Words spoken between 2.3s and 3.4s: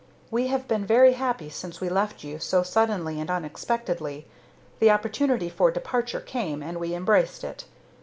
so suddenly and